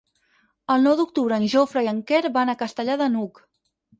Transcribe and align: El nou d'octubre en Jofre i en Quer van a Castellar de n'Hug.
El 0.75 0.85
nou 0.87 0.95
d'octubre 1.01 1.37
en 1.41 1.45
Jofre 1.51 1.85
i 1.87 1.89
en 1.93 2.01
Quer 2.11 2.21
van 2.39 2.53
a 2.53 2.57
Castellar 2.63 2.99
de 3.05 3.13
n'Hug. 3.17 3.45